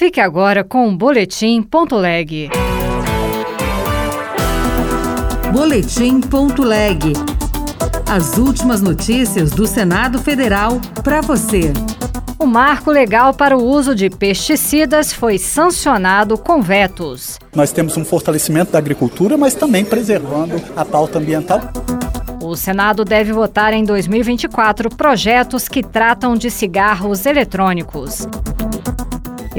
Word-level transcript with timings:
Fique 0.00 0.18
agora 0.18 0.64
com 0.64 0.88
o 0.88 0.96
Boletim.leg. 0.96 2.48
Boletim.leg. 5.52 7.12
As 8.10 8.38
últimas 8.38 8.80
notícias 8.80 9.50
do 9.50 9.66
Senado 9.66 10.18
Federal 10.18 10.80
para 11.04 11.20
você. 11.20 11.74
O 12.38 12.46
marco 12.46 12.90
legal 12.90 13.34
para 13.34 13.58
o 13.58 13.62
uso 13.62 13.94
de 13.94 14.08
pesticidas 14.08 15.12
foi 15.12 15.36
sancionado 15.36 16.38
com 16.38 16.62
vetos. 16.62 17.38
Nós 17.54 17.70
temos 17.70 17.94
um 17.98 18.04
fortalecimento 18.04 18.72
da 18.72 18.78
agricultura, 18.78 19.36
mas 19.36 19.54
também 19.54 19.84
preservando 19.84 20.54
a 20.74 20.82
pauta 20.82 21.18
ambiental. 21.18 21.60
O 22.42 22.56
Senado 22.56 23.04
deve 23.04 23.34
votar 23.34 23.74
em 23.74 23.84
2024 23.84 24.88
projetos 24.96 25.68
que 25.68 25.82
tratam 25.82 26.34
de 26.36 26.50
cigarros 26.50 27.26
eletrônicos. 27.26 28.26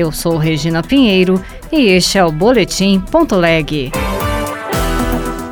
Eu 0.00 0.10
sou 0.10 0.38
Regina 0.38 0.82
Pinheiro 0.82 1.38
e 1.70 1.88
este 1.88 2.16
é 2.16 2.24
o 2.24 2.32
Boletim 2.32 2.98
Ponto 2.98 3.36
Leg. 3.36 3.92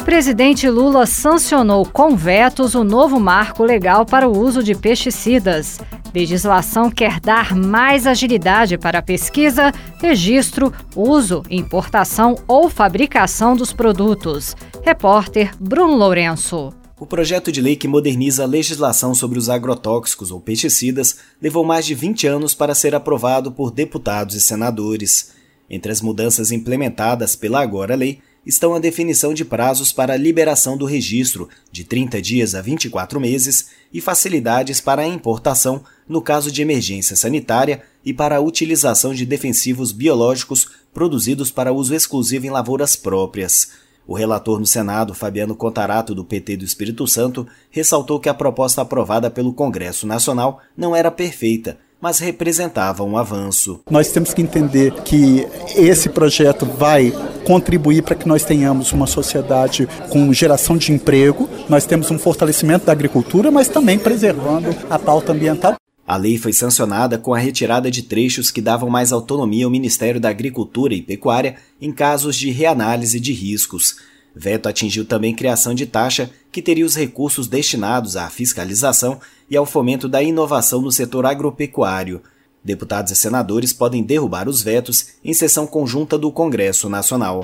Presidente 0.07 0.71
Lula 0.71 1.05
sancionou 1.05 1.85
com 1.85 2.17
vetos 2.17 2.75
o 2.75 2.83
novo 2.83 3.21
marco 3.21 3.63
legal 3.63 4.07
para 4.07 4.27
o 4.27 4.35
uso 4.35 4.63
de 4.63 4.75
pesticidas. 4.75 5.79
Legislação 6.15 6.91
quer 6.91 7.21
dar 7.21 7.55
mais 7.55 8.07
agilidade 8.07 8.79
para 8.79 9.01
a 9.01 9.03
pesquisa, 9.03 9.71
registro, 10.01 10.73
uso, 10.97 11.43
importação 11.51 12.35
ou 12.49 12.71
fabricação 12.71 13.55
dos 13.55 13.75
produtos. 13.75 14.57
Repórter 14.83 15.51
Bruno 15.61 15.95
Lourenço. 15.95 16.78
O 17.01 17.07
projeto 17.07 17.53
de 17.53 17.61
lei 17.61 17.77
que 17.77 17.87
moderniza 17.87 18.43
a 18.43 18.47
legislação 18.47 19.15
sobre 19.15 19.39
os 19.39 19.49
agrotóxicos 19.49 20.33
ou 20.33 20.41
pesticidas 20.41 21.19
levou 21.41 21.65
mais 21.65 21.87
de 21.87 21.95
20 21.95 22.27
anos 22.27 22.55
para 22.57 22.75
ser 22.75 22.93
aprovado 22.93 23.53
por 23.53 23.71
deputados 23.71 24.35
e 24.35 24.41
senadores. 24.41 25.31
Entre 25.71 25.93
as 25.93 26.01
mudanças 26.01 26.51
implementadas 26.51 27.37
pela 27.37 27.61
agora 27.61 27.95
lei 27.95 28.19
estão 28.45 28.75
a 28.75 28.81
definição 28.81 29.33
de 29.33 29.45
prazos 29.45 29.93
para 29.93 30.15
a 30.15 30.17
liberação 30.17 30.77
do 30.77 30.87
registro, 30.87 31.49
de 31.71 31.85
30 31.85 32.21
dias 32.21 32.55
a 32.57 32.63
24 32.63 33.21
meses, 33.21 33.67
e 33.93 34.01
facilidades 34.01 34.81
para 34.81 35.03
a 35.03 35.07
importação 35.07 35.85
no 36.09 36.21
caso 36.21 36.51
de 36.51 36.63
emergência 36.63 37.15
sanitária 37.15 37.83
e 38.05 38.13
para 38.13 38.39
a 38.39 38.41
utilização 38.41 39.15
de 39.15 39.25
defensivos 39.25 39.93
biológicos 39.93 40.69
produzidos 40.93 41.51
para 41.53 41.73
uso 41.73 41.95
exclusivo 41.95 42.47
em 42.47 42.51
lavouras 42.51 42.97
próprias. 42.97 43.69
O 44.09 44.15
relator 44.15 44.59
no 44.59 44.65
Senado, 44.65 45.13
Fabiano 45.13 45.55
Contarato, 45.55 46.15
do 46.15 46.25
PT 46.25 46.57
do 46.57 46.65
Espírito 46.65 47.07
Santo, 47.07 47.47
ressaltou 47.71 48.19
que 48.19 48.31
a 48.31 48.33
proposta 48.33 48.81
aprovada 48.81 49.31
pelo 49.31 49.53
Congresso 49.53 50.07
Nacional 50.07 50.61
não 50.75 50.97
era 50.97 51.11
perfeita, 51.11 51.77
mas 52.01 52.19
representava 52.19 53.05
um 53.05 53.19
avanço. 53.19 53.81
Nós 53.91 54.11
temos 54.11 54.33
que 54.33 54.41
entender 54.41 54.95
que 55.03 55.47
esse 55.77 56.09
projeto 56.09 56.65
vai 56.65 57.13
contribuir 57.47 58.03
para 58.03 58.15
que 58.15 58.27
nós 58.27 58.47
tenhamos 58.47 58.93
uma 58.93 59.07
sociedade 59.07 59.87
com 60.09 60.33
geração 60.33 60.79
de 60.79 60.91
emprego, 60.91 61.47
nós 61.69 61.85
temos 61.85 62.11
um 62.11 62.19
fortalecimento 62.19 62.87
da 62.87 62.93
agricultura, 62.93 63.51
mas 63.51 63.69
também 63.69 63.99
preservando 63.99 64.75
a 64.89 64.99
pauta 64.99 65.33
ambiental. 65.33 65.77
A 66.09 66.17
lei 66.17 66.39
foi 66.39 66.55
sancionada 66.55 67.19
com 67.19 67.35
a 67.35 67.39
retirada 67.39 67.91
de 67.91 68.03
trechos 68.03 68.51
que 68.51 68.63
davam 68.63 68.89
mais 68.89 69.13
autonomia 69.13 69.67
ao 69.67 69.71
Ministério 69.71 70.19
da 70.19 70.31
Agricultura 70.31 70.95
e 70.95 71.03
Pecuária 71.03 71.57
em 71.79 71.93
casos 71.93 72.35
de 72.35 72.51
reanálise 72.51 73.21
de 73.21 73.35
riscos. 73.35 73.97
Veto 74.35 74.71
atingiu 74.71 75.05
também 75.05 75.35
criação 75.35 75.75
de 75.75 75.85
taxa 75.85 76.31
que 76.51 76.63
teria 76.63 76.87
os 76.87 76.97
recursos 76.97 77.47
destinados 77.47 78.17
à 78.17 78.31
fiscalização 78.31 79.21
e 79.51 79.57
ao 79.57 79.67
fomento 79.67 80.09
da 80.09 80.23
inovação 80.23 80.81
no 80.81 80.91
setor 80.91 81.27
agropecuário. 81.27 82.23
Deputados 82.65 83.13
e 83.13 83.17
senadores 83.17 83.75
podem 83.75 84.03
derrubar 84.03 84.49
os 84.49 84.63
vetos 84.63 85.09
em 85.23 85.35
sessão 85.35 85.67
conjunta 85.67 86.17
do 86.17 86.33
Congresso 86.33 86.89
Nacional. 86.89 87.43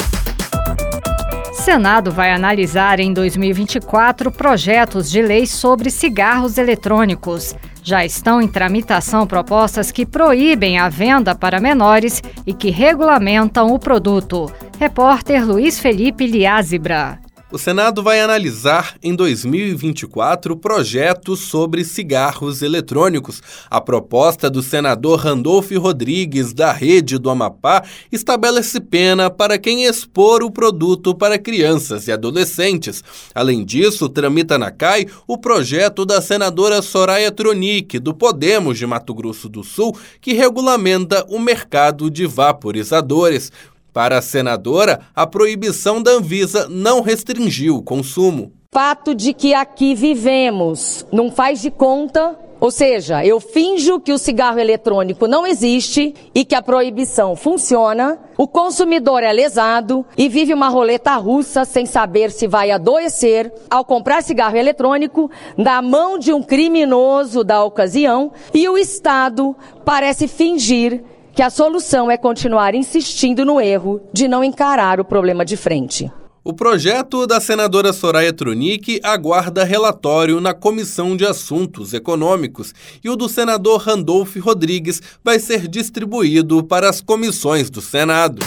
Senado 1.52 2.10
vai 2.10 2.32
analisar 2.32 2.98
em 2.98 3.12
2024 3.12 4.32
projetos 4.32 5.10
de 5.10 5.20
lei 5.20 5.46
sobre 5.46 5.90
cigarros 5.90 6.56
eletrônicos. 6.56 7.54
Já 7.84 8.02
estão 8.02 8.40
em 8.40 8.48
tramitação 8.48 9.26
propostas 9.26 9.92
que 9.92 10.06
proíbem 10.06 10.78
a 10.78 10.88
venda 10.88 11.34
para 11.34 11.60
menores 11.60 12.22
e 12.46 12.54
que 12.54 12.70
regulamentam 12.70 13.74
o 13.74 13.78
produto. 13.78 14.50
Repórter 14.80 15.46
Luiz 15.46 15.78
Felipe 15.78 16.26
Liázebra. 16.26 17.23
O 17.54 17.58
Senado 17.58 18.02
vai 18.02 18.20
analisar 18.20 18.96
em 19.00 19.14
2024 19.14 20.56
projetos 20.56 21.38
sobre 21.38 21.84
cigarros 21.84 22.62
eletrônicos. 22.62 23.40
A 23.70 23.80
proposta 23.80 24.50
do 24.50 24.60
senador 24.60 25.20
Randolph 25.20 25.70
Rodrigues, 25.70 26.52
da 26.52 26.72
Rede 26.72 27.16
do 27.16 27.30
Amapá, 27.30 27.84
estabelece 28.10 28.80
pena 28.80 29.30
para 29.30 29.56
quem 29.56 29.84
expor 29.84 30.42
o 30.42 30.50
produto 30.50 31.14
para 31.14 31.38
crianças 31.38 32.08
e 32.08 32.12
adolescentes. 32.12 33.04
Além 33.32 33.64
disso, 33.64 34.08
tramita 34.08 34.58
na 34.58 34.72
CAI 34.72 35.06
o 35.24 35.38
projeto 35.38 36.04
da 36.04 36.20
senadora 36.20 36.82
Soraya 36.82 37.30
Tronic, 37.30 38.00
do 38.00 38.12
Podemos 38.12 38.76
de 38.78 38.84
Mato 38.84 39.14
Grosso 39.14 39.48
do 39.48 39.62
Sul, 39.62 39.96
que 40.20 40.32
regulamenta 40.32 41.24
o 41.28 41.38
mercado 41.38 42.10
de 42.10 42.26
vaporizadores. 42.26 43.52
Para 43.94 44.18
a 44.18 44.22
senadora, 44.22 45.02
a 45.14 45.24
proibição 45.24 46.02
da 46.02 46.10
Anvisa 46.10 46.66
não 46.68 47.00
restringiu 47.00 47.76
o 47.76 47.82
consumo. 47.82 48.52
Fato 48.72 49.14
de 49.14 49.32
que 49.32 49.54
aqui 49.54 49.94
vivemos, 49.94 51.06
não 51.12 51.30
faz 51.30 51.62
de 51.62 51.70
conta 51.70 52.36
ou 52.64 52.70
seja, 52.70 53.22
eu 53.22 53.40
finjo 53.40 54.00
que 54.00 54.10
o 54.10 54.16
cigarro 54.16 54.58
eletrônico 54.58 55.26
não 55.26 55.46
existe 55.46 56.14
e 56.34 56.46
que 56.46 56.54
a 56.54 56.62
proibição 56.62 57.36
funciona, 57.36 58.18
o 58.38 58.48
consumidor 58.48 59.22
é 59.22 59.30
lesado 59.32 60.02
e 60.16 60.30
vive 60.30 60.54
uma 60.54 60.68
roleta 60.70 61.14
russa 61.16 61.66
sem 61.66 61.84
saber 61.84 62.30
se 62.30 62.46
vai 62.46 62.70
adoecer 62.70 63.52
ao 63.68 63.84
comprar 63.84 64.22
cigarro 64.22 64.56
eletrônico 64.56 65.30
na 65.58 65.82
mão 65.82 66.18
de 66.18 66.32
um 66.32 66.42
criminoso 66.42 67.44
da 67.44 67.62
ocasião 67.62 68.32
e 68.54 68.66
o 68.66 68.78
Estado 68.78 69.54
parece 69.84 70.26
fingir 70.26 71.04
que 71.34 71.42
a 71.42 71.50
solução 71.50 72.10
é 72.10 72.16
continuar 72.16 72.74
insistindo 72.74 73.44
no 73.44 73.60
erro 73.60 74.00
de 74.12 74.28
não 74.28 74.44
encarar 74.44 75.00
o 75.00 75.04
problema 75.04 75.44
de 75.44 75.56
frente. 75.56 76.10
O 76.44 76.52
projeto 76.52 77.26
da 77.26 77.40
senadora 77.40 77.92
Soraya 77.92 78.32
Tronic 78.32 79.00
aguarda 79.02 79.64
relatório 79.64 80.40
na 80.40 80.52
Comissão 80.52 81.16
de 81.16 81.24
Assuntos 81.24 81.94
Econômicos 81.94 82.74
e 83.02 83.08
o 83.08 83.16
do 83.16 83.28
senador 83.28 83.80
Randolph 83.80 84.36
Rodrigues 84.36 85.00
vai 85.24 85.38
ser 85.38 85.66
distribuído 85.66 86.62
para 86.62 86.88
as 86.88 87.00
comissões 87.00 87.70
do 87.70 87.80
Senado. 87.80 88.44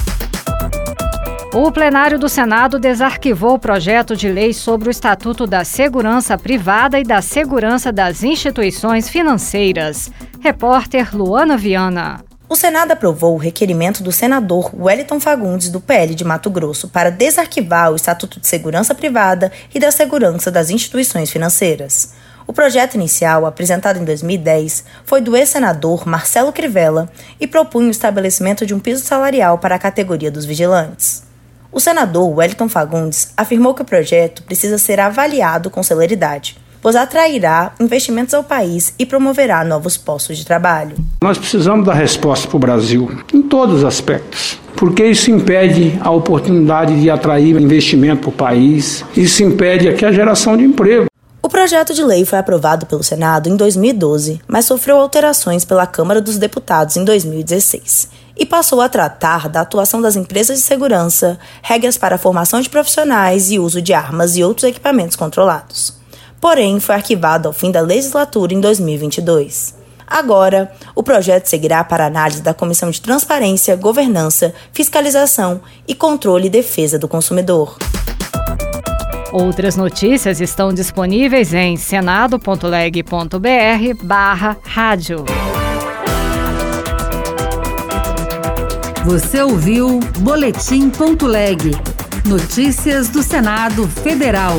O 1.54 1.72
plenário 1.72 2.20
do 2.20 2.30
Senado 2.30 2.78
desarquivou 2.78 3.56
o 3.56 3.60
projeto 3.60 4.16
de 4.16 4.30
lei 4.30 4.54
sobre 4.54 4.90
o 4.90 4.92
Estatuto 4.92 5.48
da 5.48 5.64
Segurança 5.66 6.38
Privada 6.38 7.00
e 7.00 7.04
da 7.04 7.22
Segurança 7.22 7.92
das 7.92 8.24
Instituições 8.24 9.10
Financeiras. 9.10 10.12
Repórter 10.40 11.18
Luana 11.18 11.58
Viana. 11.58 12.24
O 12.50 12.56
Senado 12.56 12.92
aprovou 12.92 13.36
o 13.36 13.38
requerimento 13.38 14.02
do 14.02 14.10
senador 14.10 14.72
Wellington 14.74 15.20
Fagundes, 15.20 15.70
do 15.70 15.82
PL 15.82 16.16
de 16.16 16.24
Mato 16.24 16.50
Grosso, 16.50 16.88
para 16.88 17.12
desarquivar 17.12 17.92
o 17.92 17.96
Estatuto 17.98 18.40
de 18.40 18.48
Segurança 18.48 18.96
Privada 18.96 19.52
e 19.76 19.80
da 19.82 19.92
Segurança 19.92 20.50
das 20.50 20.70
Instituições 20.70 21.30
Financeiras. 21.30 22.14
O 22.48 22.54
projeto 22.54 22.96
inicial, 22.96 23.46
apresentado 23.46 24.00
em 24.00 24.06
2010, 24.06 24.86
foi 25.04 25.20
do 25.20 25.36
ex-senador 25.36 26.08
Marcelo 26.08 26.54
Crivella 26.54 27.12
e 27.38 27.46
propunha 27.46 27.90
o 27.90 27.92
estabelecimento 27.92 28.66
de 28.66 28.74
um 28.74 28.80
piso 28.80 29.04
salarial 29.04 29.58
para 29.58 29.76
a 29.76 29.80
categoria 29.80 30.32
dos 30.32 30.46
vigilantes. 30.46 31.24
O 31.70 31.82
senador 31.82 32.34
Wellington 32.34 32.70
Fagundes 32.70 33.34
afirmou 33.36 33.74
que 33.74 33.82
o 33.82 33.86
projeto 33.86 34.42
precisa 34.44 34.78
ser 34.78 35.02
avaliado 35.02 35.70
com 35.70 35.84
celeridade 35.84 36.56
pois 36.82 36.96
atrairá 36.96 37.74
investimentos 37.80 38.34
ao 38.34 38.44
país 38.44 38.94
e 38.98 39.06
promoverá 39.06 39.64
novos 39.64 39.98
postos 39.98 40.38
de 40.38 40.46
trabalho. 40.46 40.96
Nós 41.22 41.38
precisamos 41.38 41.86
dar 41.86 41.94
resposta 41.94 42.48
para 42.48 42.58
o 42.58 42.60
Brasil 42.60 43.12
em 43.34 43.42
todos 43.42 43.78
os 43.78 43.84
aspectos. 43.84 44.60
Porque 44.76 45.04
isso 45.04 45.32
impede 45.32 45.98
a 46.02 46.12
oportunidade 46.12 47.02
de 47.02 47.10
atrair 47.10 47.60
investimento 47.60 48.22
para 48.22 48.30
o 48.30 48.32
país, 48.32 49.04
isso 49.16 49.44
impede 49.44 49.90
aqui 49.90 50.06
a 50.06 50.12
geração 50.12 50.56
de 50.56 50.64
emprego. 50.64 51.08
O 51.42 51.50
projeto 51.50 51.94
de 51.94 52.04
lei 52.04 52.26
foi 52.26 52.38
aprovado 52.38 52.86
pelo 52.86 53.04
Senado 53.04 53.50
em 53.50 53.56
2012, 53.56 54.42
mas 54.48 54.66
sofreu 54.66 54.98
alterações 54.98 55.66
pela 55.66 55.88
Câmara 55.88 56.22
dos 56.22 56.38
Deputados 56.38 56.96
em 56.96 57.04
2016 57.04 58.10
e 58.38 58.46
passou 58.46 58.82
a 58.82 58.90
tratar 58.90 59.50
da 59.50 59.62
atuação 59.62 60.00
das 60.00 60.16
empresas 60.16 60.60
de 60.60 60.64
segurança, 60.64 61.40
regras 61.64 61.98
para 61.98 62.16
a 62.16 62.20
formação 62.20 62.62
de 62.62 62.70
profissionais 62.70 63.50
e 63.50 63.58
uso 63.58 63.82
de 63.82 63.94
armas 63.94 64.38
e 64.38 64.44
outros 64.44 64.70
equipamentos 64.70 65.16
controlados 65.16 65.97
porém 66.40 66.80
foi 66.80 66.96
arquivado 66.96 67.48
ao 67.48 67.54
fim 67.54 67.72
da 67.72 67.82
legislatura 67.82 68.54
em 68.54 68.60
2022. 68.60 69.76
Agora, 70.08 70.72
o 70.96 71.04
projeto 71.04 71.48
seguirá 71.48 71.84
para 71.84 72.06
análise 72.06 72.42
da 72.42 72.54
Comissão 72.54 72.90
de 72.90 73.02
Transparência, 73.02 73.76
Governança, 73.76 74.54
Fiscalização 74.72 75.60
e 75.86 75.94
Controle 75.94 76.48
e 76.48 76.50
Defesa 76.50 76.98
do 76.98 77.10
Consumidor. 77.10 77.78
Outras 79.34 79.76
notícias 79.76 80.40
estão 80.40 80.74
disponíveis 80.74 81.54
em 81.54 81.76
senado.leg.br 81.76 84.04
barra 84.04 84.56
rádio. 84.64 85.26
Você 89.06 89.42
ouviu 89.42 90.00
Boletim.leg. 90.20 91.72
Notícias 92.26 93.10
do 93.10 93.24
Senado 93.24 93.88
Federal. 93.88 94.56